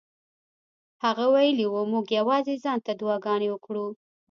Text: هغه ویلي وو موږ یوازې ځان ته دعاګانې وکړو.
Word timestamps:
هغه 1.03 1.25
ویلي 1.33 1.65
وو 1.69 1.81
موږ 1.91 2.05
یوازې 2.19 2.55
ځان 2.63 2.79
ته 2.85 2.91
دعاګانې 2.99 3.47
وکړو. 3.51 3.87